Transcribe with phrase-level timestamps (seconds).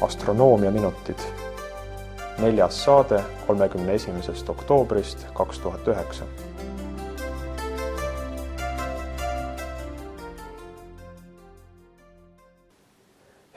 [0.00, 1.18] astronoomiaminutid.
[2.38, 6.24] neljas saade kolmekümne esimesest oktoobrist kaks tuhat üheksa.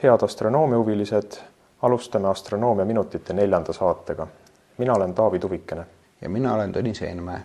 [0.02, 1.32] head astronoomiahuvilised,
[1.82, 4.26] alustame astronoomiaminutite neljanda saatega.
[4.78, 5.86] mina olen Taavi Tuvikene.
[6.20, 7.40] ja mina olen Tõnis Eenmäe.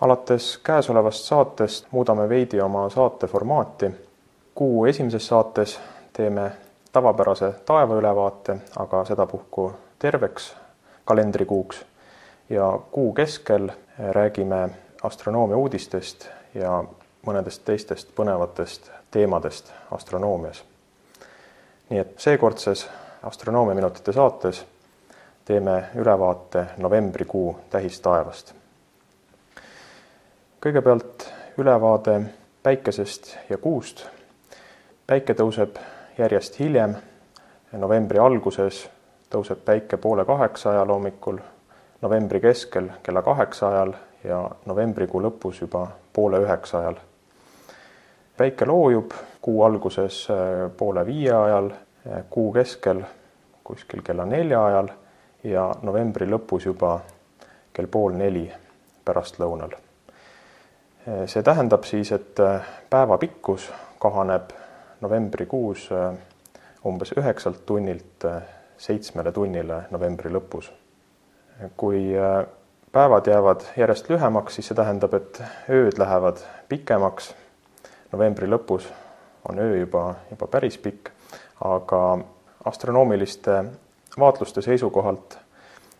[0.00, 3.90] alates käesolevast saatest muudame veidi oma saate formaati.
[4.54, 5.80] kuu esimeses saates
[6.12, 6.52] teeme
[6.92, 10.56] tavapärase taevaülevaate, aga sedapuhku terveks
[11.04, 11.84] kalendrikuuks
[12.50, 13.68] ja kuu keskel
[13.98, 14.68] räägime
[15.02, 16.84] astronoomia uudistest ja
[17.26, 20.64] mõnedest teistest põnevatest teemadest astronoomias.
[21.90, 22.88] nii et seekordses
[23.22, 24.64] astronoomia minutite saates
[25.44, 28.54] teeme ülevaate novembrikuu tähistaevast.
[30.66, 32.20] kõigepealt ülevaade
[32.62, 34.06] päikesest ja kuust.
[35.06, 35.76] päike tõuseb
[36.20, 36.94] järjest hiljem,
[37.72, 38.82] novembri alguses
[39.32, 41.38] tõuseb päike poole kaheksa ajal hommikul,
[42.02, 46.98] novembri keskel kella kaheksa ajal ja novembrikuu lõpus juba poole üheksa ajal.
[48.36, 53.02] päike loojub kuu alguses äh, poole viie ajal, äh, kuu keskel
[53.64, 54.88] kuskil kella nelja ajal
[55.44, 57.00] ja novembri lõpus juba
[57.72, 58.50] kell pool neli
[59.04, 59.72] pärastlõunal.
[59.72, 62.36] Äh, see tähendab siis, et
[62.90, 64.59] päeva pikkus kahaneb
[65.00, 65.88] novembrikuus
[66.86, 68.26] umbes üheksalt tunnilt
[68.80, 70.70] seitsmele tunnile novembri lõpus.
[71.76, 72.46] kui äh,
[72.92, 77.34] päevad jäävad järjest lühemaks, siis see tähendab, et ööd lähevad pikemaks.
[78.12, 78.88] novembri lõpus
[79.48, 81.10] on öö juba, juba päris pikk,
[81.60, 82.18] aga
[82.64, 83.64] astronoomiliste
[84.18, 85.38] vaatluste seisukohalt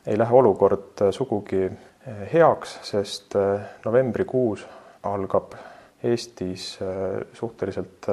[0.06, 4.66] ei lähe olukord sugugi äh, heaks, sest äh, novembrikuus
[5.02, 5.54] algab
[6.02, 6.78] Eestis
[7.32, 8.06] suhteliselt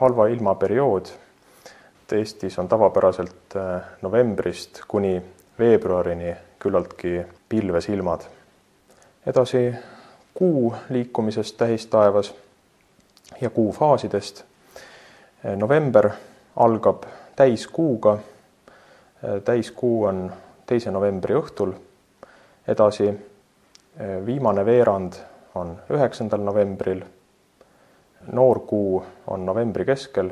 [0.00, 1.06] halva ilmaperiood
[2.12, 5.22] Eestis on tavapäraselt äh, novembrist kuni
[5.58, 8.20] veebruarini küllaltki pilves ilmad.
[9.26, 9.74] edasi
[10.34, 12.34] kuu liikumisest tähistaevas
[13.40, 14.44] ja kuu faasidest.
[15.46, 16.10] Äh, november
[16.56, 17.02] algab
[17.36, 18.12] täiskuuga.
[18.12, 20.32] Äh, täiskuu on
[20.66, 21.72] teise novembri õhtul.
[22.68, 23.14] edasi
[24.26, 25.12] viimane veerand
[25.54, 27.04] on üheksandal novembril.
[28.32, 30.30] Noorkuu on novembri keskel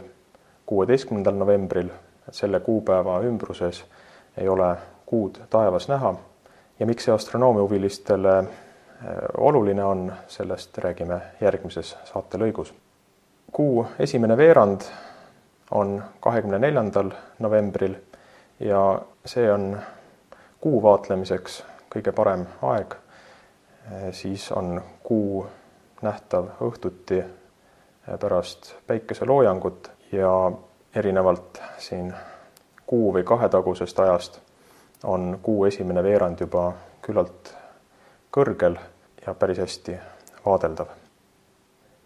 [0.66, 1.88] kuueteistkümnendal novembril,
[2.30, 3.84] selle kuupäeva ümbruses
[4.36, 6.14] ei ole kuud taevas näha
[6.78, 8.46] ja miks see astronoomiahuvilistele äh,
[9.36, 12.74] oluline on, sellest räägime järgmises saatelõigus.
[13.52, 14.80] kuu esimene veerand
[15.70, 17.94] on kahekümne neljandal novembril
[18.60, 19.78] ja see on
[20.60, 21.62] kuu vaatlemiseks
[21.94, 22.94] kõige parem aeg.
[22.94, 25.46] Äh, siis on kuu
[26.02, 27.22] nähtav õhtuti
[28.20, 30.52] pärast päikeseloojangut ja
[30.94, 32.14] erinevalt siin
[32.86, 34.40] kuu või kahetagusest ajast
[35.04, 36.72] on kuu esimene veerand juba
[37.02, 37.54] küllalt
[38.32, 38.76] kõrgel
[39.26, 39.96] ja päris hästi
[40.46, 40.86] vaadeldav.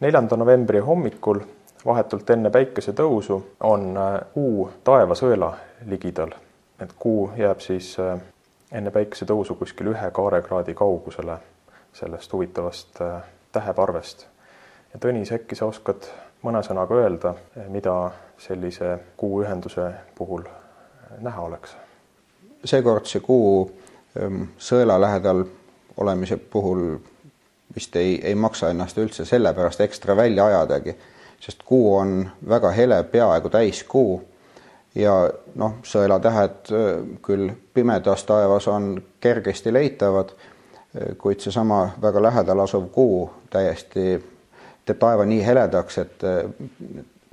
[0.00, 1.40] neljanda novembri hommikul,
[1.86, 3.98] vahetult enne päikesetõusu, on
[4.34, 5.52] kuu taevasõela
[5.86, 6.30] ligidal,
[6.80, 8.20] et kuu jääb siis äh,
[8.72, 11.38] enne päikesetõusu kuskil ühe kaarekraadi kaugusele
[11.92, 13.22] sellest huvitavast äh,
[13.52, 14.26] täheparvest.
[14.92, 16.08] Ja Tõnis, äkki sa oskad
[16.42, 17.34] mõne sõnaga öelda,
[17.68, 17.94] mida
[18.38, 20.46] sellise kuuühenduse puhul
[21.20, 21.76] näha oleks?
[22.64, 23.70] seekordse kuu
[24.18, 25.44] ähm, sõela lähedal
[25.96, 26.98] olemise puhul
[27.74, 30.96] vist ei, ei maksa ennast üldse sellepärast ekstra välja ajadagi,
[31.40, 34.22] sest kuu on väga hele, peaaegu täiskuu
[34.94, 35.14] ja
[35.54, 36.88] noh, sõelatähed äh,
[37.22, 44.18] küll pimedas taevas on kergesti leitavad, äh, kuid seesama väga lähedal asuv kuu täiesti
[44.88, 46.24] teeb taeva nii heledaks, et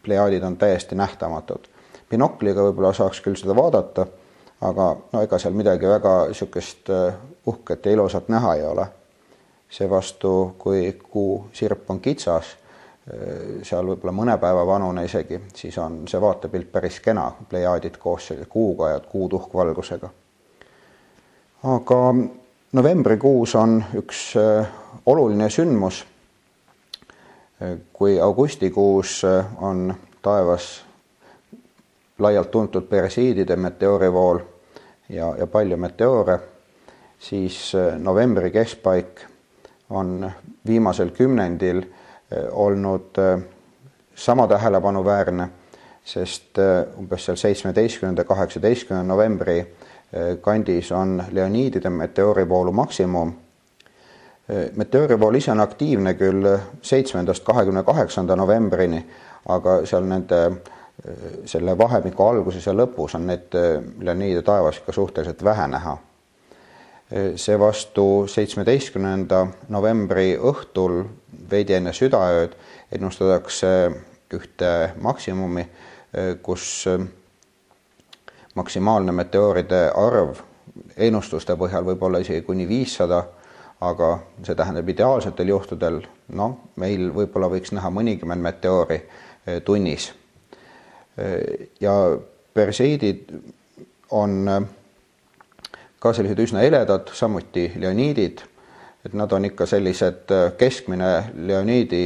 [0.06, 1.72] plejaadid on täiesti nähtamatud.
[2.10, 4.06] binokliga võib-olla saaks küll seda vaadata,
[4.62, 7.16] aga no ega seal midagi väga niisugust äh,
[7.50, 8.86] uhket ja ilusat näha ei ole.
[9.70, 16.04] seevastu, kui kuu sirp on kitsas, äh, seal võib-olla mõne päeva vanune isegi, siis on
[16.08, 20.10] see vaatepilt päris kena, plejaadid koos selle kuuga ja kuu tuhkvalgusega.
[21.64, 22.02] aga
[22.72, 24.68] novembrikuus on üks äh,
[25.06, 26.06] oluline sündmus
[27.94, 29.22] kui augustikuus
[29.62, 30.86] on taevas
[32.20, 34.40] laialt tuntud persiidide meteoorivool
[35.10, 36.40] ja, ja palju meteoore,
[37.20, 39.26] siis novembri keskpaik
[39.90, 40.32] on
[40.68, 43.16] viimasel kümnendil eh, olnud
[44.16, 45.48] sama tähelepanuväärne,
[46.06, 46.60] sest
[46.98, 49.58] umbes seal seitsmeteistkümnenda, kaheksateistkümnenda novembri
[50.42, 53.34] kandis on Leoniidide meteoorivoolu maksimum
[54.76, 56.48] meteoorivool ise on aktiivne küll
[56.82, 59.02] seitsmendast kahekümne kaheksanda novembrini,
[59.50, 60.42] aga seal nende
[61.46, 63.56] selle vahemiku alguses ja lõpus on neid
[64.02, 65.98] Leoniide taevas ikka suhteliselt vähe näha.
[67.36, 71.04] seevastu seitsmeteistkümnenda novembri õhtul
[71.52, 72.56] veidi enne südaööd
[72.92, 73.92] ennustatakse
[74.34, 74.72] ühte
[75.02, 75.68] maksimumi,
[76.42, 76.88] kus
[78.56, 80.42] maksimaalne meteooride arv
[80.98, 83.24] ennustuste põhjal võib olla isegi kuni viissada,
[83.82, 86.00] aga see tähendab ideaalsetel juhtudel,
[86.38, 90.12] noh, meil võib-olla võiks näha mõnikümmend meteoori eh, tunnis.
[91.18, 91.94] Eh, ja
[92.54, 93.34] perseiidid
[94.16, 94.68] on eh,
[96.00, 98.44] ka sellised üsna eledad, samuti leoniidid,
[99.06, 102.06] et nad on ikka sellised, keskmine leoniidi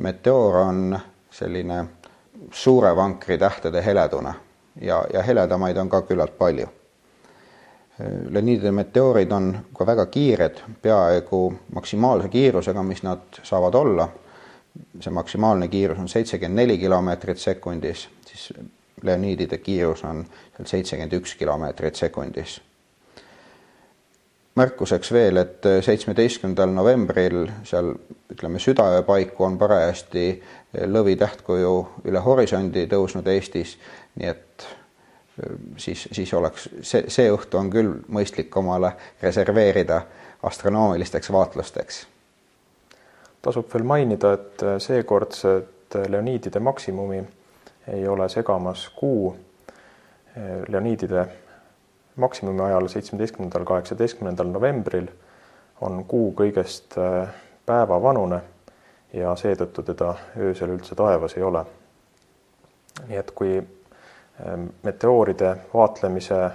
[0.00, 0.98] meteoor on
[1.30, 1.84] selline
[2.50, 4.32] suure vankri tähtede heledune
[4.80, 6.66] ja, ja heledamaid on ka küllalt palju.
[8.30, 11.40] Leoniidide meteoorid on ka väga kiired, peaaegu
[11.74, 14.08] maksimaalse kiirusega, mis nad saavad olla.
[15.00, 18.52] see maksimaalne kiirus on seitsekümmend neli kilomeetrit sekundis, siis
[19.02, 20.24] Leoniidide kiirus on
[20.56, 22.60] seal seitsekümmend üks kilomeetrit sekundis
[24.60, 27.92] märkuseks veel, et seitsmeteistkümnendal novembril seal
[28.32, 30.24] ütleme südaöö paiku on parajasti
[30.94, 31.74] lõvitähtkuju
[32.10, 33.76] üle horisondi tõusnud Eestis,
[34.18, 34.66] nii et
[35.76, 38.92] siis, siis oleks see, see õhtu on küll mõistlik omale
[39.22, 40.02] reserveerida
[40.42, 42.06] astronoomilisteks vaatlusteks.
[43.42, 47.22] tasub veel mainida, et seekordset Leoniidide maksimumi
[47.88, 49.36] ei ole segamas kuu.
[50.68, 51.24] Leoniidide
[52.16, 55.08] maksimumi ajal, seitsmeteistkümnendal, kaheksateistkümnendal novembril
[55.80, 57.28] on kuu kõigest äh,
[57.66, 58.40] päevavanune
[59.16, 61.64] ja seetõttu teda öösel üldse taevas ei ole.
[63.08, 63.60] nii et kui
[64.82, 66.54] meteooride vaatlemise äh,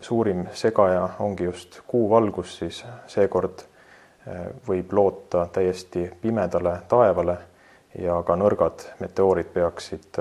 [0.00, 7.38] suurim segaja ongi just kuu valgus, siis seekord äh, võib loota täiesti pimedale taevale
[7.98, 10.20] ja ka nõrgad meteoorid peaksid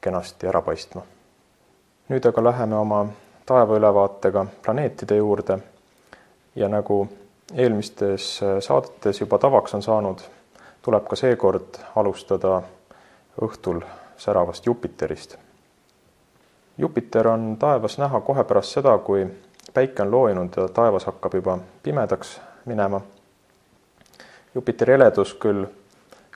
[0.00, 1.02] kenasti ära paistma.
[2.08, 3.06] nüüd aga läheme oma
[3.46, 5.58] taevaülevaatega planeetide juurde
[6.54, 7.08] ja nagu
[7.54, 10.22] eelmistes saadetes juba tavaks on saanud,
[10.82, 12.62] tuleb ka seekord alustada
[13.42, 13.82] õhtul
[14.16, 15.36] säravast Jupiterist.
[16.78, 19.26] Jupiter on taevas näha kohe pärast seda, kui
[19.74, 23.00] päike on loojunud ja taevas hakkab juba pimedaks minema.
[24.54, 25.64] Jupiteri heledus küll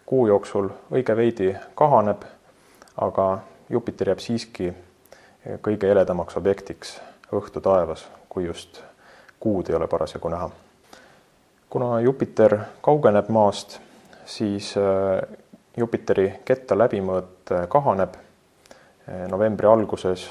[0.06, 2.22] kuu jooksul õige veidi kahaneb,
[2.96, 3.38] aga
[3.70, 4.72] Jupiter jääb siiski
[5.62, 7.00] kõige heledamaks objektiks
[7.34, 8.80] õhtu taevas, kui just
[9.40, 10.50] kuud ei ole parasjagu näha.
[11.70, 13.80] kuna Jupiter kaugeneb maast,
[14.26, 15.36] siis äh,
[15.76, 18.14] Jupiteri ketta läbimõõt äh, kahaneb.
[19.08, 20.28] Äh, novembri alguses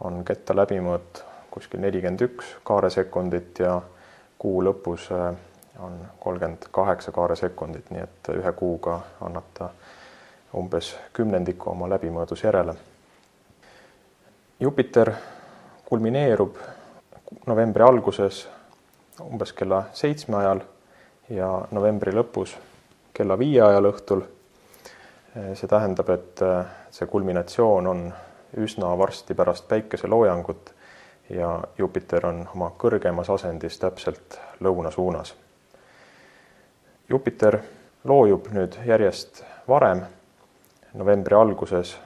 [0.00, 3.76] on ketta läbimõõt kuskil nelikümmend üks kaaresekundit ja
[4.38, 9.70] kuu lõpus on kolmkümmend kaheksa kaaresekundit, nii et ühe kuuga annab ta
[10.54, 12.74] umbes kümnendiku oma läbimõõdus järele
[14.60, 15.10] Jupiter
[15.84, 16.56] kulmineerub
[17.46, 18.44] novembri alguses
[19.20, 20.60] umbes kella seitsme ajal
[21.30, 22.54] ja novembri lõpus
[23.14, 24.22] kella viie ajal õhtul.
[25.34, 26.42] See tähendab, et
[26.94, 28.02] see kulminatsioon on
[28.56, 30.74] üsna varsti pärast päikeseloojangut
[31.30, 35.34] ja Jupiter on oma kõrgemas asendis täpselt lõuna suunas.
[37.08, 37.58] Jupiter
[38.04, 40.04] loojub nüüd järjest varem,
[40.94, 41.96] novembri alguses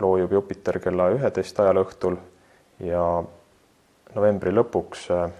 [0.00, 2.16] loojub Jupiter kella üheteist ajal õhtul
[2.80, 3.04] ja
[4.14, 5.30] novembri lõpuks äh,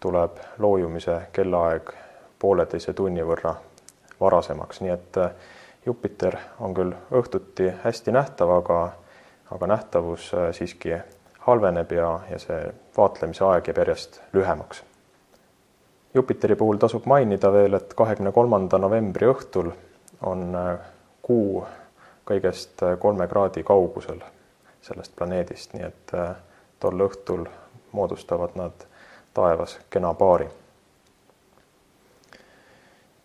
[0.00, 1.92] tuleb loojumise kellaaeg
[2.38, 3.54] pooleteise tunni võrra
[4.20, 5.18] varasemaks, nii et
[5.86, 8.80] Jupiter on küll õhtuti hästi nähtav, aga,
[9.54, 10.96] aga nähtavus äh, siiski
[11.46, 12.60] halveneb ja, ja see
[12.96, 14.82] vaatlemise aeg jääb järjest lühemaks.
[16.14, 19.70] Jupiteri puhul tasub mainida veel, et kahekümne kolmanda novembri õhtul
[20.26, 20.54] on
[21.26, 21.64] Kuu
[22.26, 24.20] kõigest äh, kolme kraadi kaugusel
[24.82, 26.34] sellest planeedist, nii et äh,
[26.82, 27.46] tol õhtul
[27.96, 28.86] moodustavad nad
[29.34, 30.48] taevas kena paari.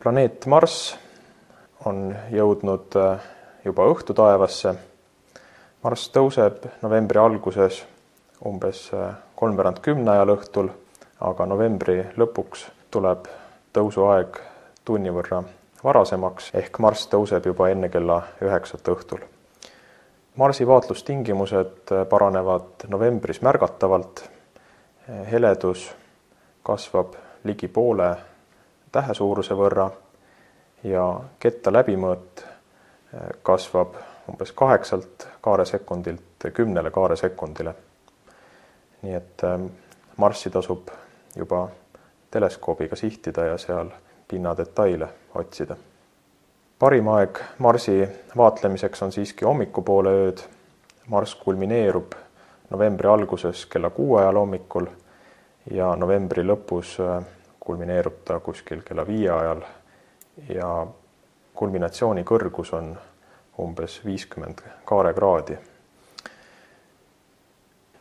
[0.02, 0.96] planeet Marss
[1.86, 3.30] on jõudnud äh,
[3.66, 4.76] juba õhtutaevasse.
[5.84, 7.82] Marss tõuseb novembri alguses
[8.46, 8.84] umbes
[9.36, 10.70] kolmveerand kümne ajal õhtul,
[11.22, 13.26] aga novembri lõpuks tuleb
[13.74, 14.38] tõusuaeg
[14.86, 15.42] tunni võrra
[15.84, 19.24] varasemaks ehk Marss tõuseb juba enne kella üheksat õhtul.
[20.36, 24.30] Marsi vaatlustingimused paranevad novembris märgatavalt.
[25.32, 25.92] heledus
[26.64, 28.16] kasvab ligi poole
[28.92, 29.90] tähesuuruse võrra
[30.84, 32.46] ja ketta läbimõõt
[33.44, 33.96] kasvab
[34.30, 36.22] umbes kaheksalt kaaresekundilt
[36.54, 37.76] kümnele kaaresekundile.
[39.02, 39.66] nii et ähm,
[40.18, 40.88] Marssi tasub
[41.36, 41.70] juba
[42.32, 43.90] teleskoobiga sihtida ja seal
[44.28, 45.76] pinnadetaile otsida.
[46.80, 50.40] parim aeg Marsi vaatlemiseks on siiski hommikupoole ööd.
[51.08, 52.14] Marss kulmineerub
[52.70, 54.86] novembri alguses kella kuue ajal hommikul
[55.72, 57.24] ja novembri lõpus äh,
[57.60, 59.62] kulmineerub ta kuskil kella viie ajal
[60.50, 60.88] ja
[61.54, 62.96] kulminatsiooni kõrgus on
[63.60, 65.58] umbes viiskümmend kaarekraadi.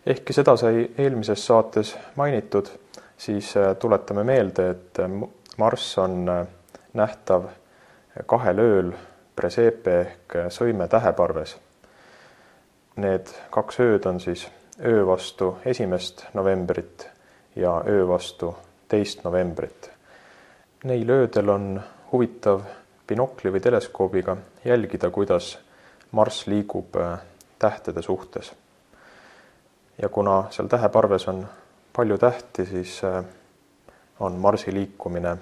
[0.07, 2.69] ehkki seda sai eelmises saates mainitud,
[3.17, 5.11] siis äh, tuletame meelde, et äh,
[5.59, 6.25] Marss on
[6.95, 7.45] nähtav
[8.27, 8.93] kahel ööl
[9.37, 11.55] Presepe ehk sõime täheparves.
[13.01, 14.49] Need kaks ööd on siis
[14.85, 17.07] öö vastu esimest novembrit
[17.57, 18.55] ja öö vastu
[18.89, 19.91] teist novembrit.
[20.85, 21.81] Neil öödel on
[22.13, 22.61] huvitav
[23.09, 25.59] binokli või teleskoobiga jälgida, kuidas
[26.13, 27.19] Marss liigub äh,
[27.59, 28.53] tähtede suhtes.
[30.03, 31.49] ja kuna seal täheparves on
[31.97, 33.25] palju tähti, siis äh,
[34.21, 35.37] on Marsi liikumine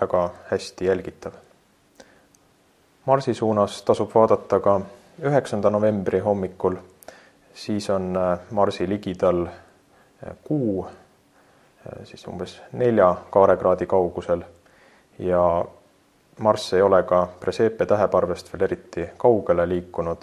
[0.00, 1.32] väga hästi jälgitav.
[3.06, 4.80] Marsi suunas tasub vaadata ka
[5.22, 6.76] üheksanda novembri hommikul
[7.54, 9.46] siis on äh, Marsi ligidal
[10.44, 10.86] kuu
[12.04, 14.42] siis umbes nelja kaarekraadi kaugusel
[15.20, 15.64] ja
[16.38, 20.22] Marss ei ole ka Presepe täheparvest veel eriti kaugele liikunud.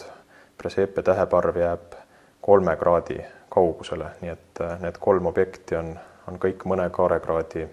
[0.58, 1.94] Presepe täheparv jääb
[2.42, 5.92] kolme kraadi kaugusele, nii et need kolm objekti on,
[6.28, 7.68] on kõik mõne kaarekraadi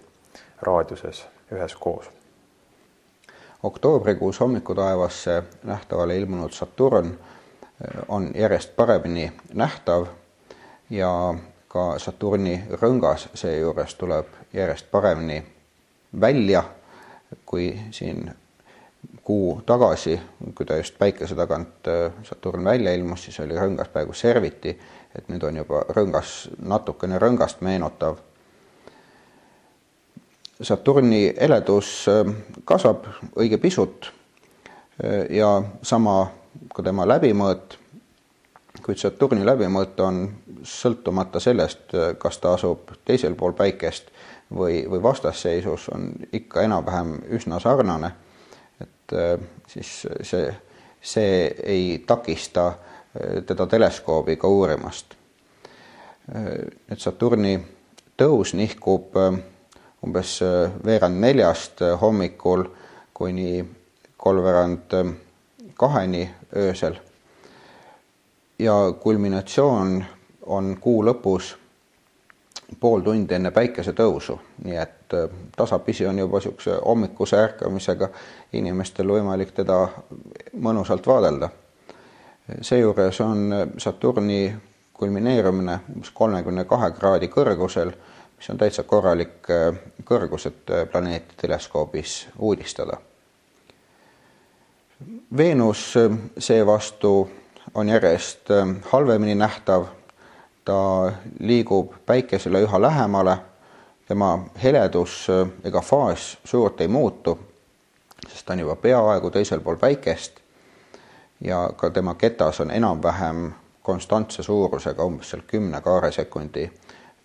[0.61, 2.09] raadiuses üheskoos.
[3.63, 7.17] oktoobrikuus hommikutaevasse nähtavale ilmunud Saturn
[8.07, 10.05] on järjest paremini nähtav
[10.89, 11.33] ja
[11.67, 15.45] ka Saturni rõngas seejuures tuleb järjest paremini
[16.21, 16.63] välja,
[17.45, 18.29] kui siin
[19.23, 20.19] kuu tagasi,
[20.55, 24.75] kui ta just päikese tagant äh, Saturn välja ilmus, siis oli rõngas peaaegu serviti,
[25.15, 28.19] et nüüd on juba rõngas natukene rõngast meenutav.
[30.61, 32.21] Saturni heledus äh,
[32.65, 34.11] kasvab õige pisut
[35.03, 36.19] äh, ja sama
[36.75, 37.79] ka tema läbimõõt,
[38.85, 40.19] kuid Saturni läbimõõt on
[40.61, 44.11] sõltumata sellest, kas ta asub teisel pool päikest
[44.53, 48.11] või, või vastasseisus, on ikka enam-vähem üsna sarnane.
[48.81, 50.53] et äh, siis see,
[51.01, 55.15] see ei takista äh, teda teleskoobiga uurimast.
[56.35, 56.45] Äh,
[56.89, 57.57] et Saturni
[58.17, 59.17] tõus nihkub
[60.05, 60.39] umbes
[60.85, 62.67] veerand neljast hommikul
[63.13, 63.65] kuni
[64.17, 64.93] kolmveerand
[65.73, 66.99] kaheni öösel.
[68.59, 70.05] Ja kulminatsioon
[70.45, 71.55] on kuu lõpus
[72.79, 78.09] pool tundi enne päikesetõusu, nii et äh, tasapisi on juba niisuguse hommikuse ärkamisega
[78.53, 79.87] inimestel võimalik teda
[80.53, 81.49] mõnusalt vaadelda.
[82.61, 84.55] seejuures on Saturni
[84.93, 87.91] kulmineerumine umbes kolmekümne kahe kraadi kõrgusel,
[88.37, 92.97] mis on täitsa korralik äh, kõrgus, et äh, planeeti teleskoobis uudistada
[95.37, 95.93] Veenus
[96.39, 97.29] seevastu
[97.75, 99.85] on järjest ähm, halvemini nähtav,
[100.65, 103.37] ta liigub Päikesele üha lähemale,
[104.07, 107.39] tema heledus äh, ega faas suurt ei muutu,
[108.27, 110.39] sest ta on juba peaaegu teisel pool Päikest.
[111.41, 113.51] Ja ka tema ketas on enam-vähem
[113.83, 116.69] konstantse suurusega, umbes seal kümne kaaresekundi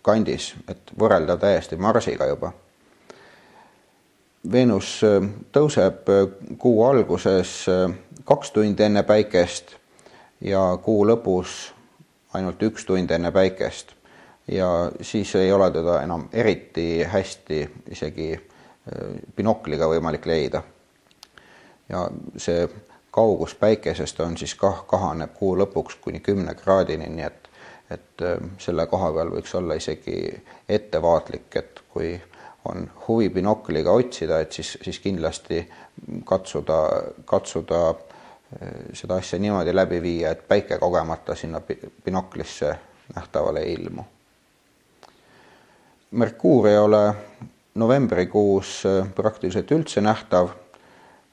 [0.01, 2.51] kandis, et võrrelda täiesti Marsiga juba.
[4.51, 5.21] Veenus äh,
[5.53, 6.25] tõuseb äh,
[6.57, 7.93] kuu alguses äh,
[8.25, 9.77] kaks tundi enne päikest
[10.41, 11.71] ja kuu lõpus
[12.33, 13.95] ainult üks tund enne päikest
[14.51, 18.31] ja siis ei ole teda enam eriti hästi isegi
[19.37, 20.63] binokliga võimalik leida.
[21.89, 22.07] ja
[22.37, 22.67] see
[23.11, 27.47] kaugus päikesest on siis kah, kahaneb kuu lõpuks kuni kümne kraadini, nii et
[27.91, 28.23] et
[28.63, 30.29] selle koha peal võiks olla isegi
[30.69, 32.13] ettevaatlik, et kui
[32.71, 35.59] on huvi binokliga otsida, et siis, siis kindlasti
[36.25, 36.77] katsuda,
[37.25, 37.81] katsuda
[38.93, 41.61] seda asja niimoodi läbi viia, et päike kogemata sinna
[42.05, 42.75] binoklisse
[43.15, 44.03] nähtavale ei ilmu.
[46.11, 47.13] Merkuur ei ole
[47.75, 50.49] novembrikuus eh, praktiliselt üldse nähtav.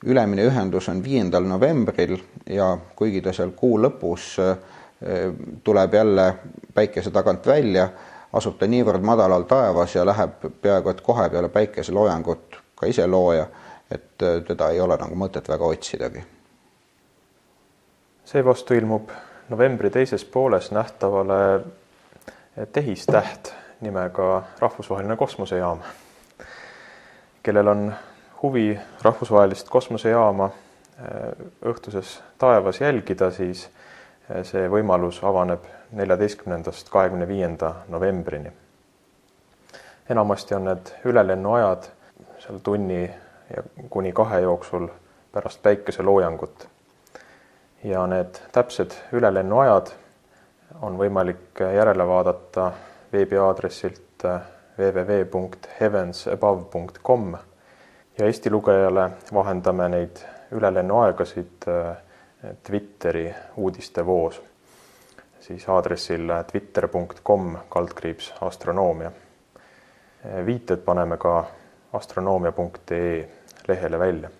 [0.05, 5.33] ülemine ühendus on viiendal novembril ja kuigi ta seal kuu lõpus eh,
[5.65, 6.35] tuleb jälle
[6.75, 7.89] päikese tagant välja
[8.33, 13.47] asub ta niivõrd madalal taevas ja läheb peaaegu et kohe peale päikeseloojangut ka ise looja,
[13.91, 16.23] et teda ei ole nagu mõtet väga otsidagi.
[18.29, 19.09] Seevastu ilmub
[19.49, 21.61] novembri teises pooles nähtavale
[22.73, 25.79] tehistäht nimega Rahvusvaheline Kosmosejaam.
[27.43, 27.95] kellel on
[28.43, 30.53] huvi rahvusvahelist kosmosejaama äh,
[31.65, 33.71] õhtuses taevas jälgida, siis
[34.31, 38.53] äh, see võimalus avaneb neljateistkümnendast kahekümne viienda novembrini.
[40.11, 41.93] enamasti on need ülelennuajad
[42.39, 43.05] seal tunni
[43.57, 44.89] ja kuni kahe jooksul
[45.33, 46.69] pärast päikeseloojangut.
[47.85, 49.87] Ja need täpsed ülelennuajad
[50.83, 52.73] on võimalik järele vaadata
[53.13, 54.23] veebiaadressilt
[54.79, 57.37] www.heavensabove.com
[58.19, 60.17] ja Eesti lugejale vahendame neid
[60.53, 61.65] ülelennuaegasid
[62.63, 64.43] Twitteri uudistevoos
[65.49, 69.13] siis aadressil twitter.com kaldkriips astronoomia.
[70.47, 71.47] viited paneme ka
[71.93, 73.29] astronoomia.ee
[73.69, 74.31] lehele välja.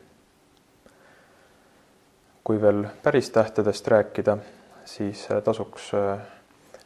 [2.49, 4.39] Kui veel päris tähtedest rääkida,
[4.85, 5.91] siis tasuks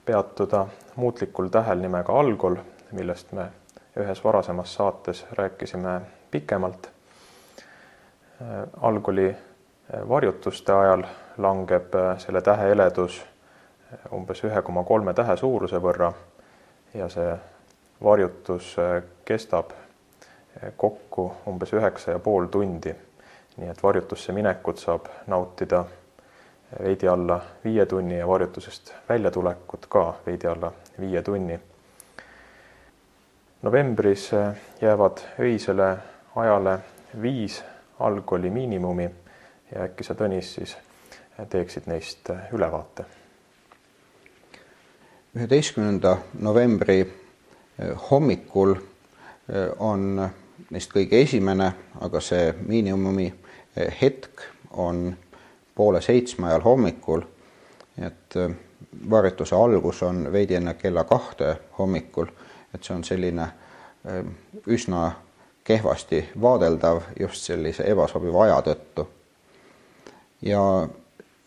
[0.05, 0.67] peatuda
[0.97, 2.57] muutlikul tähel nimega Algol,
[2.91, 3.47] millest me
[3.97, 6.01] ühes varasemas saates rääkisime
[6.31, 6.91] pikemalt.
[8.81, 9.37] Algoli
[10.09, 11.05] varjutuste ajal
[11.39, 13.23] langeb selle tähe heledus
[14.13, 16.13] umbes ühe koma kolme tähe suuruse võrra
[16.95, 17.35] ja see
[18.03, 22.95] varjutus äh, kestab äh, kokku umbes üheksa ja pool tundi.
[23.57, 25.85] Nii et varjutusse minekut saab nautida
[26.83, 31.61] veidi alla viie tunni ja varjutusest väljatulekut ka veidi alla viie tunni.
[33.63, 34.31] novembris
[34.81, 35.97] jäävad öisele
[36.37, 36.79] ajale
[37.23, 37.65] viis
[37.99, 39.11] algkooli miinimumi
[39.75, 40.77] ja äkki sa, Tõnis, siis
[41.49, 43.05] teeksid neist ülevaate
[45.37, 50.21] üheteistkümnenda novembri eh, hommikul eh, on
[50.71, 51.71] neist kõige esimene,
[52.05, 53.31] aga see miinimumi
[53.77, 55.17] hetk on
[55.75, 57.23] poole seitsme ajal hommikul.
[57.99, 58.35] et
[59.11, 62.27] varjutuse algus on veidi enne kella kahte hommikul,
[62.75, 63.49] et see on selline
[64.67, 65.13] üsna
[65.65, 69.07] kehvasti vaadeldav just sellise ebasobiva aja tõttu.
[70.43, 70.89] ja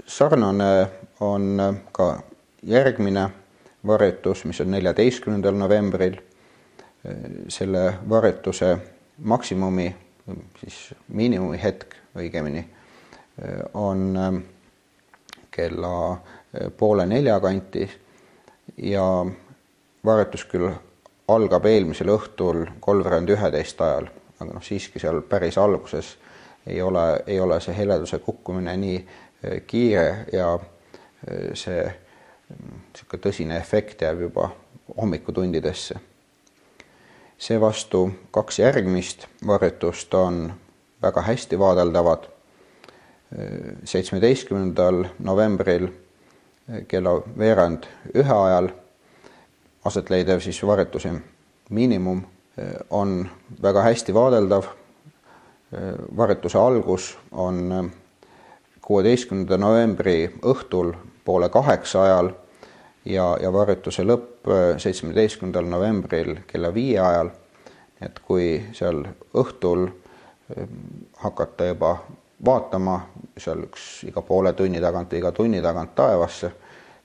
[0.05, 0.87] sarnane
[1.19, 1.59] on
[1.91, 2.19] ka
[2.63, 3.29] järgmine
[3.87, 6.15] varjutus, mis on neljateistkümnendal novembril.
[7.47, 8.77] selle varjutuse
[9.17, 9.95] maksimumi,
[10.59, 12.63] siis miinimumi hetk õigemini,
[13.73, 14.17] on
[15.51, 15.95] kella
[16.77, 17.85] poole nelja kanti
[18.77, 19.03] ja
[20.05, 20.69] varjutus küll
[21.27, 26.15] algab eelmisel õhtul kolmveerand üheteist ajal, aga noh, siiski seal päris alguses
[26.67, 28.99] ei ole, ei ole see heleduse kukkumine nii
[29.67, 30.55] kiire ja
[31.53, 31.85] see
[32.49, 34.49] niisugune tõsine efekt jääb juba
[34.97, 35.97] hommikutundidesse.
[37.37, 40.53] Seevastu kaks järgmist varjutust on
[41.01, 42.23] väga hästi vaadeldavad.
[43.83, 45.87] seitsmeteistkümnendal novembril
[46.87, 48.69] kella veerand ühe ajal
[49.85, 51.11] aset leidev siis varjutuse
[51.69, 52.21] miinimum
[52.89, 53.29] on
[53.61, 54.63] väga hästi vaadeldav.
[56.17, 57.91] varjutuse algus on
[58.81, 60.93] kuueteistkümnenda novembri õhtul
[61.25, 62.29] poole kaheksa ajal
[63.05, 67.29] ja, ja varjutuse lõpp äh, seitsmeteistkümnendal novembril kella viie ajal.
[68.01, 70.67] et kui seal õhtul äh,
[71.23, 71.95] hakata juba
[72.45, 72.99] vaatama
[73.37, 76.51] seal üks iga poole tunni tagant või iga tunni tagant taevasse,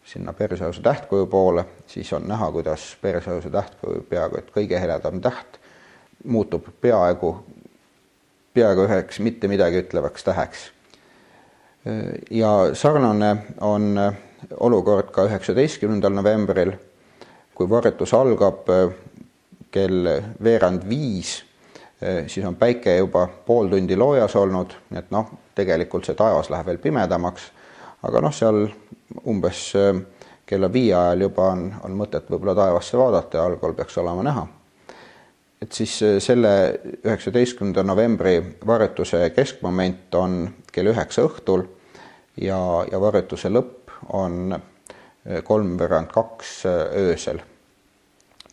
[0.05, 5.61] sinna Persause tähtkuju poole, siis on näha, kuidas Persause tähtkuju peaaegu et kõige heledam täht
[6.24, 7.37] muutub peaaegu,
[8.55, 10.70] peaaegu üheks mitte midagi ütlevaks täheks
[12.31, 14.14] ja sarnane on äh,
[14.61, 16.72] olukord ka üheksateistkümnendal novembril,
[17.61, 18.87] kui varjutus algab äh,
[19.70, 20.09] kell
[20.40, 21.35] veerand viis,
[22.01, 26.49] äh, siis on päike juba pool tundi loojas olnud, nii et noh, tegelikult see taevas
[26.49, 27.51] läheb veel pimedamaks,
[28.09, 28.62] aga noh, seal
[29.29, 29.66] umbes
[30.49, 34.46] kella viie ajal juba on, on mõtet võib-olla taevasse vaadata ja allpool peaks olema näha.
[35.61, 36.53] et siis selle
[37.05, 40.40] üheksateistkümnenda novembri varjutuse keskmoment on
[40.73, 41.66] kell üheksa õhtul
[42.40, 42.59] ja,
[42.90, 44.57] ja varjutuse lõpp on
[45.45, 47.40] kolmveerand kaks eh, öösel.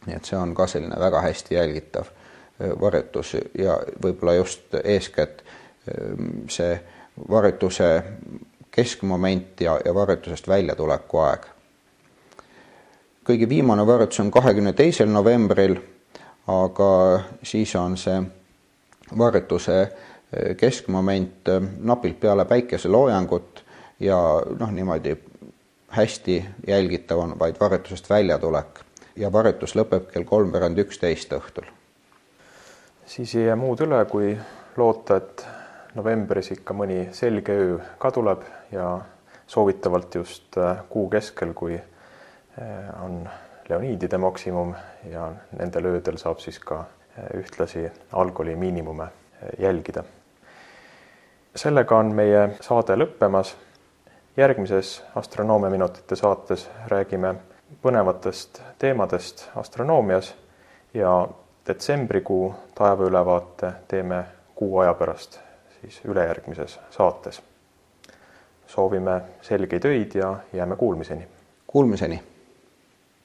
[0.05, 2.09] nii et see on ka selline väga hästi jälgitav
[2.59, 5.43] eh, varjutus ja võib-olla just eeskätt
[6.51, 6.73] see
[7.29, 8.03] varjutuse
[8.71, 11.45] keskmoment ja, ja varjutusest väljatuleku aeg.
[13.23, 15.77] kõige viimane varjutus on kahekümne teisel novembril,
[16.47, 16.91] aga
[17.43, 18.19] siis on see
[19.17, 19.79] varjutuse
[20.59, 23.63] keskmoment napilt peale päikeseloojangut
[23.99, 24.17] ja
[24.59, 25.15] noh, niimoodi
[25.87, 28.79] hästi jälgitav on vaid varjutusest väljatulek
[29.15, 31.65] ja varjutus lõpeb kell kolmveerand üksteist õhtul.
[33.05, 34.37] siis ei jää muud üle, kui
[34.77, 35.45] loota, et
[35.95, 38.99] novembris ikka mõni selge öö ka tuleb ja
[39.47, 43.29] soovitavalt just äh, kuu keskel, kui äh, on
[43.69, 44.75] leoniidide maksimum
[45.11, 49.07] ja nendel öödel saab siis ka äh, ühtlasi algkooli miinimume
[49.59, 50.03] jälgida.
[51.55, 53.55] sellega on meie saade lõppemas
[54.37, 57.35] järgmises Astronoomia minutite saates räägime
[57.81, 60.35] põnevatest teemadest astronoomias
[60.93, 61.27] ja
[61.67, 64.23] detsembrikuu taevaülevaate teeme
[64.55, 65.39] kuu aja pärast
[65.81, 67.41] siis ülejärgmises saates.
[68.67, 71.27] soovime selgeid öid ja jääme kuulmiseni.
[71.67, 72.23] Kuulmiseni